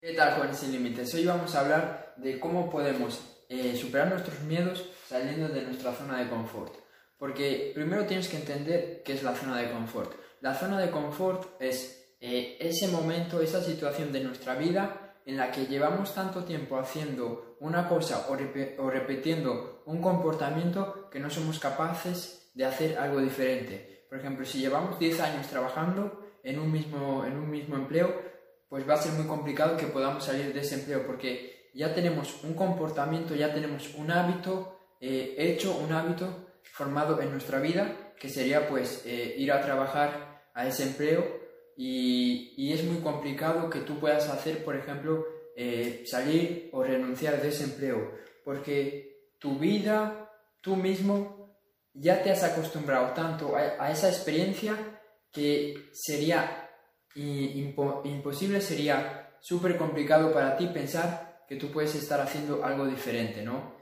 ¿Qué 0.00 0.12
tal, 0.12 0.34
jóvenes 0.34 0.58
sin 0.58 0.70
límites? 0.70 1.12
Hoy 1.14 1.26
vamos 1.26 1.56
a 1.56 1.60
hablar 1.60 2.14
de 2.18 2.38
cómo 2.38 2.70
podemos 2.70 3.20
eh, 3.48 3.76
superar 3.76 4.08
nuestros 4.08 4.38
miedos 4.42 4.88
saliendo 5.08 5.48
de 5.48 5.62
nuestra 5.62 5.92
zona 5.92 6.20
de 6.20 6.30
confort. 6.30 6.72
Porque 7.18 7.72
primero 7.74 8.06
tienes 8.06 8.28
que 8.28 8.36
entender 8.36 9.02
qué 9.04 9.14
es 9.14 9.24
la 9.24 9.34
zona 9.34 9.56
de 9.56 9.72
confort. 9.72 10.12
La 10.40 10.54
zona 10.54 10.78
de 10.78 10.92
confort 10.92 11.60
es 11.60 12.14
eh, 12.20 12.56
ese 12.60 12.86
momento, 12.86 13.40
esa 13.40 13.60
situación 13.60 14.12
de 14.12 14.20
nuestra 14.20 14.54
vida 14.54 15.16
en 15.26 15.36
la 15.36 15.50
que 15.50 15.66
llevamos 15.66 16.14
tanto 16.14 16.44
tiempo 16.44 16.78
haciendo 16.78 17.56
una 17.58 17.88
cosa 17.88 18.28
o, 18.28 18.34
o 18.34 18.90
repitiendo 18.90 19.82
un 19.86 20.00
comportamiento 20.00 21.10
que 21.10 21.18
no 21.18 21.28
somos 21.28 21.58
capaces 21.58 22.52
de 22.54 22.64
hacer 22.64 22.98
algo 22.98 23.20
diferente. 23.20 24.06
Por 24.08 24.20
ejemplo, 24.20 24.46
si 24.46 24.60
llevamos 24.60 24.96
10 25.00 25.20
años 25.22 25.48
trabajando 25.48 26.24
en 26.44 26.60
un 26.60 26.70
mismo, 26.70 27.24
en 27.26 27.36
un 27.36 27.50
mismo 27.50 27.74
empleo, 27.74 28.37
pues 28.68 28.88
va 28.88 28.94
a 28.94 29.02
ser 29.02 29.12
muy 29.12 29.26
complicado 29.26 29.76
que 29.76 29.86
podamos 29.86 30.24
salir 30.24 30.52
de 30.52 30.60
ese 30.60 30.76
empleo 30.76 31.06
porque 31.06 31.70
ya 31.74 31.94
tenemos 31.94 32.42
un 32.44 32.54
comportamiento, 32.54 33.34
ya 33.34 33.52
tenemos 33.52 33.94
un 33.94 34.10
hábito 34.10 34.78
eh, 35.00 35.34
hecho, 35.38 35.76
un 35.76 35.92
hábito 35.92 36.48
formado 36.72 37.20
en 37.20 37.30
nuestra 37.30 37.60
vida, 37.60 38.12
que 38.18 38.28
sería 38.28 38.68
pues 38.68 39.02
eh, 39.06 39.34
ir 39.38 39.52
a 39.52 39.62
trabajar 39.62 40.50
a 40.54 40.66
ese 40.66 40.84
empleo. 40.84 41.24
Y, 41.76 42.54
y, 42.56 42.72
es 42.72 42.82
muy 42.82 43.00
complicado 43.00 43.70
que 43.70 43.80
tú 43.80 44.00
puedas 44.00 44.28
hacer, 44.28 44.64
por 44.64 44.74
ejemplo, 44.74 45.24
eh, 45.56 46.02
salir 46.04 46.68
o 46.72 46.82
renunciar 46.82 47.40
de 47.40 47.48
ese 47.48 47.64
empleo, 47.64 48.14
porque 48.44 49.30
tu 49.38 49.60
vida, 49.60 50.28
tú 50.60 50.74
mismo, 50.74 51.56
ya 51.94 52.20
te 52.20 52.32
has 52.32 52.42
acostumbrado 52.42 53.14
tanto 53.14 53.56
a, 53.56 53.76
a 53.78 53.92
esa 53.92 54.08
experiencia 54.08 54.74
que 55.30 55.90
sería 55.92 56.67
imposible 57.14 58.60
sería 58.60 59.36
súper 59.40 59.76
complicado 59.76 60.32
para 60.32 60.56
ti 60.56 60.66
pensar 60.66 61.44
que 61.48 61.56
tú 61.56 61.70
puedes 61.70 61.94
estar 61.94 62.20
haciendo 62.20 62.64
algo 62.64 62.86
diferente, 62.86 63.42
¿no? 63.42 63.74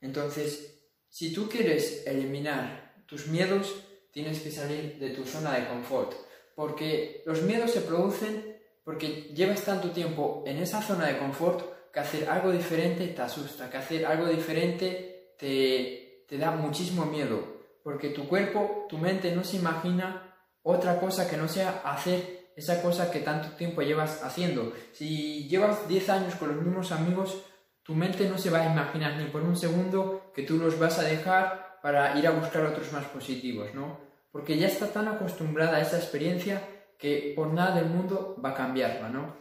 Entonces, 0.00 0.88
si 1.08 1.32
tú 1.32 1.48
quieres 1.48 2.06
eliminar 2.06 3.04
tus 3.06 3.28
miedos, 3.28 3.74
tienes 4.12 4.40
que 4.40 4.50
salir 4.50 4.98
de 4.98 5.10
tu 5.10 5.24
zona 5.24 5.58
de 5.58 5.66
confort, 5.66 6.12
porque 6.54 7.22
los 7.26 7.42
miedos 7.42 7.72
se 7.72 7.80
producen 7.80 8.54
porque 8.84 9.32
llevas 9.34 9.62
tanto 9.62 9.90
tiempo 9.90 10.44
en 10.46 10.58
esa 10.58 10.82
zona 10.82 11.06
de 11.06 11.18
confort 11.18 11.90
que 11.90 12.00
hacer 12.00 12.28
algo 12.28 12.52
diferente 12.52 13.08
te 13.08 13.22
asusta, 13.22 13.70
que 13.70 13.78
hacer 13.78 14.04
algo 14.04 14.26
diferente 14.26 15.34
te, 15.38 16.24
te 16.28 16.36
da 16.36 16.50
muchísimo 16.50 17.06
miedo, 17.06 17.62
porque 17.82 18.10
tu 18.10 18.28
cuerpo, 18.28 18.86
tu 18.88 18.98
mente 18.98 19.34
no 19.34 19.42
se 19.42 19.56
imagina 19.56 20.36
otra 20.62 21.00
cosa 21.00 21.28
que 21.28 21.36
no 21.36 21.48
sea 21.48 21.82
hacer 21.84 22.43
esa 22.56 22.82
cosa 22.82 23.10
que 23.10 23.20
tanto 23.20 23.56
tiempo 23.56 23.82
llevas 23.82 24.22
haciendo. 24.22 24.72
Si 24.92 25.48
llevas 25.48 25.88
10 25.88 26.08
años 26.10 26.34
con 26.36 26.54
los 26.54 26.64
mismos 26.64 26.92
amigos, 26.92 27.42
tu 27.82 27.94
mente 27.94 28.28
no 28.28 28.38
se 28.38 28.50
va 28.50 28.60
a 28.60 28.72
imaginar 28.72 29.16
ni 29.16 29.26
por 29.26 29.42
un 29.42 29.56
segundo 29.56 30.32
que 30.34 30.42
tú 30.42 30.56
los 30.56 30.78
vas 30.78 30.98
a 30.98 31.02
dejar 31.02 31.80
para 31.82 32.18
ir 32.18 32.26
a 32.26 32.30
buscar 32.30 32.64
otros 32.64 32.92
más 32.92 33.04
positivos, 33.06 33.74
¿no? 33.74 34.00
Porque 34.32 34.56
ya 34.56 34.68
está 34.68 34.86
tan 34.88 35.06
acostumbrada 35.08 35.76
a 35.76 35.80
esa 35.80 35.98
experiencia 35.98 36.62
que 36.98 37.32
por 37.36 37.52
nada 37.52 37.76
del 37.76 37.86
mundo 37.86 38.40
va 38.42 38.50
a 38.50 38.54
cambiarla, 38.54 39.08
¿no? 39.10 39.36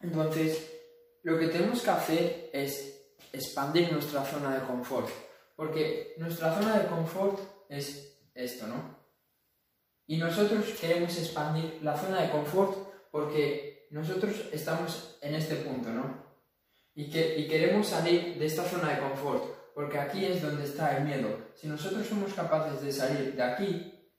Entonces, 0.00 0.72
lo 1.22 1.38
que 1.38 1.48
tenemos 1.48 1.82
que 1.82 1.90
hacer 1.90 2.50
es 2.52 3.14
expandir 3.32 3.92
nuestra 3.92 4.24
zona 4.24 4.54
de 4.54 4.66
confort, 4.66 5.08
porque 5.54 6.14
nuestra 6.16 6.54
zona 6.54 6.78
de 6.78 6.88
confort 6.88 7.38
es 7.68 8.18
esto, 8.34 8.66
¿no? 8.66 8.99
Y 10.10 10.16
nosotros 10.16 10.64
queremos 10.80 11.16
expandir 11.16 11.78
la 11.82 11.96
zona 11.96 12.22
de 12.22 12.30
confort 12.30 12.76
porque 13.12 13.86
nosotros 13.92 14.48
estamos 14.50 15.16
en 15.22 15.36
este 15.36 15.54
punto, 15.54 15.88
¿no? 15.90 16.26
Y, 16.96 17.08
que, 17.08 17.38
y 17.38 17.46
queremos 17.46 17.86
salir 17.86 18.36
de 18.36 18.44
esta 18.44 18.64
zona 18.64 18.92
de 18.92 18.98
confort 18.98 19.44
porque 19.72 19.98
aquí 19.98 20.24
es 20.24 20.42
donde 20.42 20.64
está 20.64 20.96
el 20.96 21.04
miedo. 21.04 21.28
Si 21.54 21.68
nosotros 21.68 22.04
somos 22.08 22.34
capaces 22.34 22.82
de 22.82 22.90
salir 22.90 23.36
de 23.36 23.42
aquí, 23.44 24.10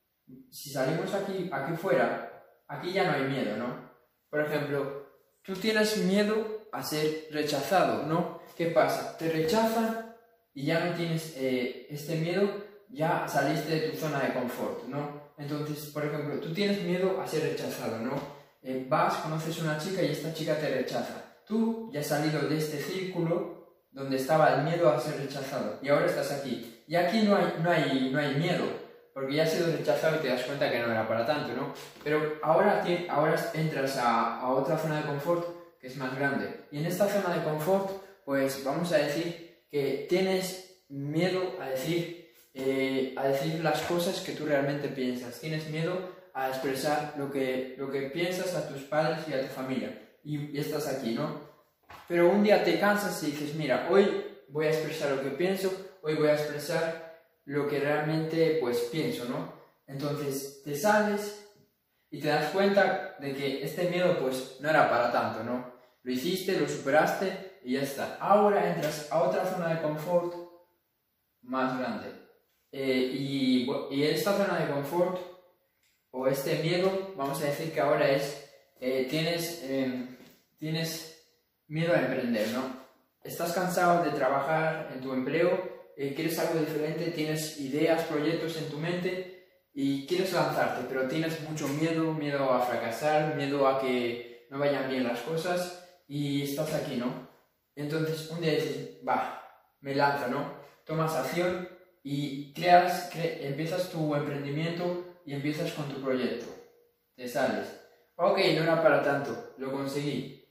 si 0.49 0.69
salimos 0.69 1.13
aquí, 1.13 1.49
aquí 1.51 1.75
fuera, 1.75 2.41
aquí 2.69 2.93
ya 2.93 3.03
no 3.03 3.17
hay 3.17 3.23
miedo, 3.29 3.57
¿no? 3.57 3.91
Por 4.29 4.45
ejemplo, 4.45 5.09
tú 5.41 5.55
tienes 5.55 5.97
miedo 5.97 6.69
a 6.71 6.83
ser 6.83 7.27
rechazado, 7.31 8.03
¿no? 8.03 8.39
¿Qué 8.55 8.67
pasa? 8.67 9.17
Te 9.17 9.29
rechazan 9.29 10.15
y 10.53 10.67
ya 10.67 10.85
no 10.85 10.95
tienes 10.95 11.35
eh, 11.35 11.87
este 11.89 12.15
miedo, 12.15 12.49
ya 12.91 13.27
saliste 13.27 13.79
de 13.79 13.89
tu 13.89 13.97
zona 13.97 14.19
de 14.19 14.33
confort, 14.33 14.85
¿no? 14.87 15.31
Entonces, 15.37 15.85
por 15.91 16.05
ejemplo, 16.05 16.39
tú 16.39 16.53
tienes 16.53 16.83
miedo 16.83 17.19
a 17.19 17.27
ser 17.27 17.43
rechazado, 17.43 17.99
¿no? 17.99 18.13
Eh, 18.61 18.85
vas, 18.87 19.15
conoces 19.15 19.59
una 19.61 19.77
chica 19.77 20.03
y 20.03 20.11
esta 20.11 20.33
chica 20.33 20.55
te 20.57 20.69
rechaza. 20.69 21.39
Tú 21.47 21.89
ya 21.91 22.01
has 22.01 22.07
salido 22.07 22.41
de 22.47 22.57
este 22.57 22.77
círculo 22.77 23.61
donde 23.91 24.17
estaba 24.17 24.53
el 24.55 24.63
miedo 24.63 24.89
a 24.89 24.99
ser 24.99 25.17
rechazado 25.19 25.79
y 25.81 25.89
ahora 25.89 26.05
estás 26.05 26.31
aquí. 26.31 26.83
Y 26.87 26.95
aquí 26.95 27.21
no 27.21 27.35
hay, 27.35 27.55
no 27.61 27.71
hay, 27.71 28.09
no 28.11 28.19
hay 28.19 28.35
miedo, 28.35 28.65
porque 29.13 29.35
ya 29.35 29.43
has 29.43 29.51
sido 29.51 29.67
rechazado 29.67 30.17
y 30.17 30.19
te 30.19 30.27
das 30.27 30.43
cuenta 30.43 30.69
que 30.69 30.79
no 30.79 30.91
era 30.91 31.07
para 31.07 31.25
tanto, 31.25 31.53
¿no? 31.53 31.73
Pero 32.03 32.39
ahora, 32.43 32.83
ahora 33.09 33.35
entras 33.53 33.97
a, 33.97 34.39
a 34.39 34.49
otra 34.49 34.77
zona 34.77 34.97
de 34.97 35.07
confort 35.07 35.79
que 35.79 35.87
es 35.87 35.97
más 35.97 36.15
grande. 36.15 36.65
Y 36.71 36.77
en 36.77 36.85
esta 36.85 37.07
zona 37.07 37.35
de 37.35 37.43
confort, 37.43 37.89
pues 38.23 38.63
vamos 38.63 38.91
a 38.91 38.97
decir 38.97 39.65
que 39.71 40.05
tienes 40.07 40.83
miedo 40.89 41.55
a 41.59 41.69
decir 41.69 42.20
eh, 42.53 43.15
a 43.17 43.27
decir 43.27 43.63
las 43.63 43.81
cosas 43.83 44.19
que 44.19 44.33
tú 44.33 44.45
realmente 44.45 44.89
piensas. 44.89 45.39
Tienes 45.39 45.69
miedo 45.69 46.09
a 46.33 46.49
expresar 46.49 47.13
lo 47.17 47.31
que, 47.31 47.75
lo 47.77 47.89
que 47.91 48.03
piensas 48.03 48.55
a 48.55 48.67
tus 48.67 48.83
padres 48.83 49.27
y 49.27 49.33
a 49.33 49.41
tu 49.41 49.47
familia. 49.47 50.09
Y, 50.23 50.57
estás 50.57 50.87
aquí, 50.87 51.13
¿no? 51.13 51.49
Pero 52.07 52.29
un 52.29 52.43
día 52.43 52.63
te 52.63 52.79
cansas 52.79 53.21
y 53.23 53.31
dices, 53.31 53.55
mira, 53.55 53.87
hoy 53.89 54.25
voy 54.49 54.67
a 54.67 54.71
expresar 54.71 55.11
lo 55.11 55.21
que 55.21 55.31
pienso, 55.31 55.71
hoy 56.01 56.15
voy 56.15 56.27
a 56.27 56.33
expresar 56.33 57.11
lo 57.45 57.67
que 57.67 57.79
realmente 57.79 58.57
pues 58.61 58.77
pienso, 58.91 59.25
¿no? 59.25 59.53
Entonces 59.87 60.61
te 60.63 60.75
sales 60.75 61.49
y 62.09 62.19
te 62.19 62.27
das 62.27 62.51
cuenta 62.51 63.15
de 63.19 63.33
que 63.33 63.63
este 63.63 63.89
miedo 63.89 64.19
pues 64.19 64.57
no 64.59 64.69
era 64.69 64.89
para 64.89 65.11
tanto, 65.11 65.43
¿no? 65.43 65.73
Lo 66.03 66.11
hiciste, 66.11 66.59
lo 66.59 66.67
superaste 66.67 67.59
y 67.63 67.73
ya 67.73 67.81
está. 67.81 68.17
Ahora 68.19 68.73
entras 68.73 69.11
a 69.11 69.23
otra 69.23 69.45
zona 69.45 69.73
de 69.73 69.81
confort 69.81 70.33
más 71.41 71.77
grande. 71.77 72.21
Eh, 72.71 73.11
y, 73.13 73.69
y, 73.91 74.03
esta 74.03 74.37
zona 74.37 74.59
de 74.59 74.71
confort 74.71 75.19
o 76.11 76.27
este 76.27 76.63
miedo, 76.63 77.13
vamos 77.17 77.41
a 77.41 77.45
decir 77.45 77.73
que 77.73 77.81
ahora 77.81 78.09
es, 78.09 78.49
eh, 78.79 79.07
tienes, 79.09 79.63
em, 79.63 80.17
tienes 80.57 81.21
miedo 81.67 81.93
a 81.93 81.99
emprender, 81.99 82.47
¿no? 82.49 82.81
Estás 83.23 83.53
cansado 83.53 84.03
de 84.03 84.11
trabajar 84.11 84.91
en 84.93 85.01
tu 85.01 85.13
empleo, 85.13 85.91
eh, 85.97 86.13
quieres 86.15 86.39
algo 86.39 86.59
diferente, 86.59 87.11
tienes 87.11 87.59
ideas, 87.59 88.03
proyectos 88.05 88.57
en 88.57 88.69
tu 88.69 88.77
mente 88.77 89.67
y 89.73 90.07
quieres 90.07 90.33
lanzarte, 90.33 90.85
pero 90.87 91.07
tienes 91.07 91.41
mucho 91.41 91.67
miedo, 91.67 92.13
miedo 92.13 92.51
a 92.51 92.61
fracasar, 92.61 93.35
miedo 93.35 93.67
a 93.67 93.79
que 93.79 94.47
no 94.49 94.59
vayan 94.59 94.89
bien 94.89 95.03
las 95.03 95.19
cosas 95.21 96.01
y 96.07 96.43
estás 96.43 96.73
aquí, 96.73 96.95
¿no? 96.95 97.29
Entonces 97.75 98.29
un 98.29 98.41
día 98.41 98.53
dices, 98.53 98.97
va, 99.07 99.41
me 99.81 99.93
lanzo, 99.93 100.27
¿no? 100.27 100.53
Tomas 100.85 101.13
acción 101.15 101.69
y 102.03 102.53
creas, 102.53 103.09
empiezas 103.15 103.89
tu 103.89 104.15
emprendimiento 104.15 105.19
y 105.25 105.33
empiezas 105.33 105.71
con 105.71 105.87
tu 105.87 106.01
proyecto. 106.01 106.45
Te 107.15 107.27
sales. 107.27 107.67
Ok, 108.15 108.37
no 108.37 108.63
era 108.63 108.81
para 108.81 109.03
tanto, 109.03 109.53
lo 109.57 109.71
conseguí. 109.71 110.45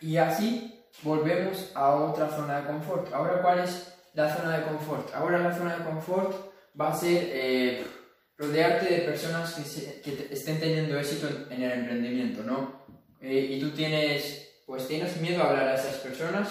Y 0.00 0.16
así 0.16 0.84
volvemos 1.02 1.70
a 1.74 1.94
otra 1.94 2.28
zona 2.28 2.60
de 2.60 2.66
confort. 2.66 3.12
Ahora, 3.12 3.40
¿cuál 3.42 3.60
es 3.60 3.94
la 4.14 4.34
zona 4.34 4.58
de 4.58 4.64
confort? 4.64 5.14
Ahora 5.14 5.38
la 5.38 5.56
zona 5.56 5.76
de 5.76 5.84
confort 5.84 6.52
va 6.78 6.88
a 6.88 6.94
ser 6.94 7.30
eh, 7.32 7.86
rodearte 8.36 8.92
de 8.92 9.00
personas 9.02 9.54
que, 9.54 10.00
que, 10.00 10.28
estén 10.32 10.58
teniendo 10.58 10.98
éxito 10.98 11.28
en, 11.50 11.62
el 11.62 11.72
emprendimiento, 11.72 12.42
¿no? 12.42 12.82
Eh, 13.20 13.48
y 13.52 13.60
tú 13.60 13.70
tienes, 13.70 14.62
pues 14.66 14.88
tienes 14.88 15.20
miedo 15.20 15.42
a 15.42 15.50
hablar 15.50 15.68
a 15.68 15.74
esas 15.74 15.96
personas 15.96 16.48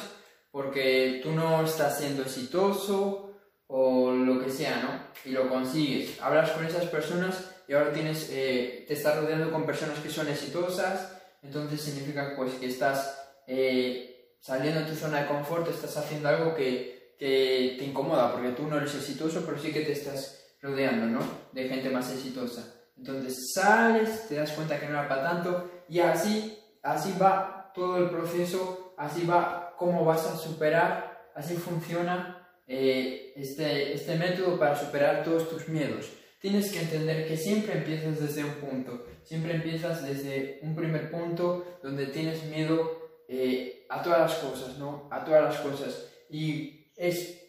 porque 0.51 1.21
tú 1.23 1.31
no 1.31 1.63
estás 1.65 1.97
siendo 1.97 2.23
exitoso 2.23 3.31
o 3.73 4.11
lo 4.11 4.43
que 4.43 4.51
sea, 4.51 4.81
¿no? 4.81 5.29
Y 5.29 5.33
lo 5.33 5.47
consigues. 5.47 6.21
Hablas 6.21 6.51
con 6.51 6.65
esas 6.65 6.85
personas 6.87 7.51
y 7.67 7.73
ahora 7.73 7.93
tienes, 7.93 8.29
eh, 8.29 8.83
te 8.85 8.93
estás 8.93 9.17
rodeando 9.17 9.49
con 9.49 9.65
personas 9.65 9.99
que 9.99 10.09
son 10.09 10.27
exitosas, 10.27 11.17
entonces 11.41 11.79
significa 11.81 12.33
pues 12.35 12.53
que 12.55 12.65
estás 12.65 13.17
eh, 13.47 14.35
saliendo 14.41 14.81
de 14.81 14.87
tu 14.87 14.95
zona 14.95 15.21
de 15.21 15.27
confort, 15.27 15.69
estás 15.69 15.95
haciendo 15.95 16.27
algo 16.27 16.53
que, 16.53 17.15
que, 17.17 17.77
te 17.79 17.85
incomoda, 17.85 18.33
porque 18.33 18.49
tú 18.49 18.67
no 18.67 18.77
eres 18.77 18.93
exitoso, 18.93 19.43
pero 19.45 19.57
sí 19.57 19.71
que 19.71 19.85
te 19.85 19.93
estás 19.93 20.57
rodeando, 20.61 21.05
¿no? 21.05 21.19
De 21.53 21.69
gente 21.69 21.89
más 21.89 22.11
exitosa. 22.11 22.75
Entonces 22.97 23.53
sales, 23.53 24.27
te 24.27 24.35
das 24.35 24.51
cuenta 24.51 24.79
que 24.81 24.87
no 24.87 24.99
era 24.99 25.07
para 25.07 25.23
tanto 25.23 25.71
y 25.87 26.01
así, 26.01 26.59
así 26.83 27.15
va 27.19 27.71
todo 27.73 27.99
el 27.99 28.09
proceso, 28.09 28.95
así 28.97 29.25
va 29.25 29.75
cómo 29.77 30.03
vas 30.03 30.25
a 30.25 30.35
superar, 30.35 31.31
así 31.35 31.55
funciona 31.55 32.40
eh, 32.73 33.33
este, 33.35 33.93
este 33.93 34.15
método 34.15 34.57
para 34.57 34.77
superar 34.77 35.25
todos 35.25 35.49
tus 35.49 35.67
miedos. 35.67 36.09
Tienes 36.39 36.71
que 36.71 36.79
entender 36.79 37.27
que 37.27 37.35
siempre 37.35 37.73
empiezas 37.73 38.21
desde 38.21 38.45
un 38.45 38.53
punto, 38.53 39.05
siempre 39.23 39.55
empiezas 39.55 40.01
desde 40.07 40.59
un 40.63 40.73
primer 40.73 41.11
punto 41.11 41.79
donde 41.83 42.07
tienes 42.07 42.45
miedo 42.45 43.25
eh, 43.27 43.85
a 43.89 44.01
todas 44.01 44.21
las 44.21 44.35
cosas, 44.35 44.77
¿no? 44.77 45.09
A 45.11 45.21
todas 45.25 45.43
las 45.43 45.57
cosas. 45.59 46.07
Y 46.29 46.93
es, 46.95 47.41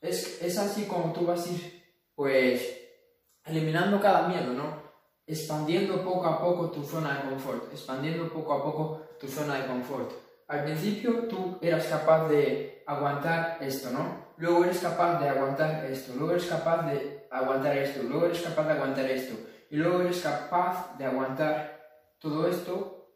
es, 0.00 0.40
es 0.40 0.56
así 0.56 0.84
como 0.84 1.12
tú 1.12 1.26
vas 1.26 1.44
a 1.46 1.50
ir, 1.50 1.82
pues, 2.14 2.80
eliminando 3.44 4.00
cada 4.00 4.28
miedo, 4.28 4.52
¿no? 4.52 4.84
Expandiendo 5.26 6.04
poco 6.04 6.26
a 6.26 6.40
poco 6.40 6.70
tu 6.70 6.84
zona 6.84 7.24
de 7.24 7.30
confort, 7.30 7.72
expandiendo 7.72 8.32
poco 8.32 8.52
a 8.52 8.62
poco 8.62 9.02
tu 9.18 9.26
zona 9.26 9.60
de 9.60 9.66
confort. 9.66 10.23
Al 10.48 10.64
principio 10.64 11.26
tú 11.28 11.58
eras 11.62 11.86
capaz 11.86 12.28
de 12.28 12.82
aguantar 12.86 13.58
esto, 13.60 13.90
¿no? 13.90 14.24
Luego 14.36 14.64
eres 14.64 14.78
capaz 14.78 15.20
de 15.20 15.28
aguantar 15.28 15.84
esto, 15.86 16.12
luego 16.16 16.32
eres 16.32 16.46
capaz 16.46 16.86
de 16.86 17.26
aguantar 17.30 17.76
esto, 17.78 18.02
luego 18.02 18.26
eres 18.26 18.42
capaz 18.42 18.64
de 18.64 18.72
aguantar 18.72 19.10
esto, 19.10 19.34
y 19.70 19.76
luego 19.76 20.02
eres 20.02 20.20
capaz 20.20 20.96
de 20.98 21.04
aguantar 21.04 21.74
todo 22.18 22.48
esto. 22.48 23.08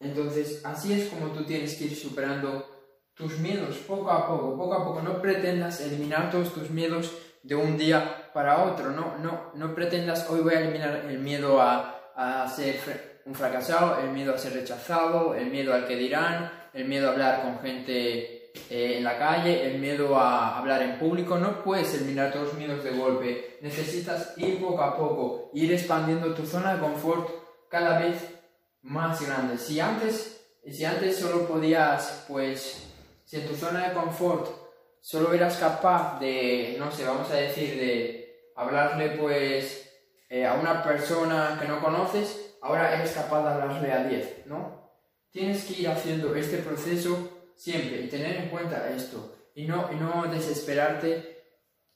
Entonces, 0.00 0.64
así 0.64 0.92
es 0.92 1.08
como 1.08 1.32
tú 1.32 1.44
tienes 1.44 1.76
que 1.76 1.84
ir 1.84 1.96
superando 1.96 2.66
tus 3.14 3.38
miedos 3.38 3.76
poco 3.78 4.10
a 4.10 4.28
poco, 4.28 4.56
poco 4.56 4.74
a 4.74 4.84
poco. 4.84 5.02
No 5.02 5.20
pretendas 5.20 5.80
eliminar 5.80 6.30
todos 6.30 6.54
tus 6.54 6.70
miedos 6.70 7.12
de 7.42 7.56
un 7.56 7.76
día 7.76 8.30
para 8.32 8.64
otro. 8.64 8.90
No, 8.90 9.18
no, 9.18 9.50
no 9.54 9.74
pretendas 9.74 10.28
hoy 10.30 10.40
voy 10.40 10.54
a 10.54 10.60
eliminar 10.60 11.04
el 11.08 11.18
miedo 11.18 11.60
a, 11.60 12.12
a 12.14 12.48
ser 12.48 13.17
un 13.28 13.34
fracasado, 13.34 14.00
el 14.00 14.10
miedo 14.10 14.34
a 14.34 14.38
ser 14.38 14.54
rechazado, 14.54 15.34
el 15.34 15.50
miedo 15.50 15.74
al 15.74 15.86
que 15.86 15.96
dirán, 15.96 16.50
el 16.72 16.86
miedo 16.86 17.08
a 17.08 17.12
hablar 17.12 17.42
con 17.42 17.60
gente 17.60 18.52
eh, 18.70 18.96
en 18.96 19.04
la 19.04 19.18
calle, 19.18 19.70
el 19.70 19.78
miedo 19.78 20.16
a 20.16 20.56
hablar 20.56 20.80
en 20.80 20.98
público. 20.98 21.36
No 21.36 21.62
puedes 21.62 21.92
eliminar 21.94 22.32
todos 22.32 22.46
los 22.46 22.54
miedos 22.54 22.82
de 22.82 22.92
golpe. 22.92 23.58
Necesitas 23.60 24.32
ir 24.38 24.58
poco 24.58 24.82
a 24.82 24.96
poco, 24.96 25.50
ir 25.52 25.70
expandiendo 25.70 26.32
tu 26.32 26.46
zona 26.46 26.74
de 26.74 26.80
confort 26.80 27.28
cada 27.68 27.98
vez 27.98 28.16
más 28.80 29.20
grande. 29.20 29.58
Si 29.58 29.78
antes, 29.78 30.40
si 30.66 30.86
antes 30.86 31.18
solo 31.18 31.46
podías, 31.46 32.24
pues, 32.28 32.88
si 33.26 33.36
en 33.36 33.46
tu 33.46 33.54
zona 33.54 33.88
de 33.88 33.94
confort 33.94 34.48
solo 35.02 35.34
eras 35.34 35.58
capaz 35.58 36.18
de, 36.18 36.76
no 36.78 36.90
sé, 36.90 37.04
vamos 37.04 37.30
a 37.30 37.34
decir, 37.34 37.78
de 37.78 38.52
hablarle, 38.56 39.10
pues, 39.10 39.84
eh, 40.30 40.46
a 40.46 40.54
una 40.54 40.82
persona 40.82 41.58
que 41.60 41.68
no 41.68 41.80
conoces, 41.80 42.47
ahora 42.62 42.96
eres 42.96 43.12
capaz 43.12 43.42
de 43.42 43.50
hablarle 43.50 43.92
a 43.92 44.04
10, 44.04 44.46
¿no? 44.46 44.92
Tienes 45.30 45.64
que 45.64 45.82
ir 45.82 45.88
haciendo 45.88 46.34
este 46.34 46.58
proceso 46.58 47.50
siempre 47.54 48.02
y 48.02 48.08
tener 48.08 48.36
en 48.36 48.48
cuenta 48.48 48.90
esto 48.90 49.50
y 49.54 49.66
no, 49.66 49.90
y 49.92 49.96
no 49.96 50.26
desesperarte 50.30 51.38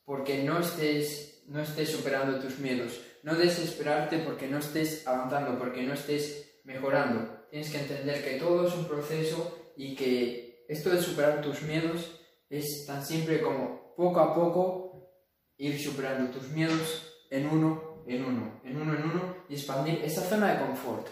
porque 0.04 0.42
no 0.42 0.58
estés, 0.58 1.44
no 1.46 1.60
estés 1.60 1.90
superando 1.90 2.38
tus 2.40 2.58
miedos, 2.58 3.00
no 3.22 3.34
desesperarte 3.34 4.18
porque 4.18 4.48
no 4.48 4.58
estés 4.58 5.06
avanzando, 5.06 5.58
porque 5.58 5.82
no 5.82 5.94
estés 5.94 6.60
mejorando. 6.64 7.46
Tienes 7.50 7.70
que 7.70 7.78
entender 7.78 8.24
que 8.24 8.38
todo 8.38 8.66
es 8.66 8.74
un 8.74 8.86
proceso 8.86 9.72
y 9.76 9.94
que 9.94 10.64
esto 10.68 10.90
de 10.90 11.00
superar 11.00 11.40
tus 11.40 11.62
miedos 11.62 12.18
es 12.50 12.86
tan 12.86 13.04
simple 13.04 13.40
como 13.40 13.94
poco 13.96 14.20
a 14.20 14.34
poco 14.34 15.10
ir 15.56 15.80
superando 15.80 16.30
tus 16.30 16.48
miedos 16.48 17.26
en 17.30 17.48
uno, 17.48 17.91
en 18.06 18.24
uno, 18.24 18.60
en 18.64 18.80
uno, 18.80 18.94
en 18.94 19.04
uno 19.04 19.36
y 19.48 19.54
expandir 19.54 20.00
esa 20.04 20.22
zona 20.22 20.52
de 20.52 20.66
confort 20.66 21.06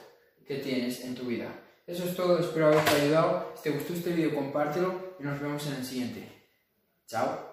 que 0.46 0.56
tienes 0.56 1.04
en 1.04 1.14
tu 1.14 1.24
vida. 1.24 1.48
Eso 1.86 2.04
es 2.04 2.14
todo, 2.14 2.38
espero 2.38 2.66
haberte 2.66 3.02
ayudado. 3.02 3.52
Si 3.56 3.64
te 3.64 3.70
gustó 3.70 3.94
este 3.94 4.12
vídeo, 4.12 4.34
compártelo 4.34 5.16
y 5.18 5.24
nos 5.24 5.40
vemos 5.40 5.66
en 5.66 5.74
el 5.74 5.84
siguiente. 5.84 6.28
Chao. 7.06 7.49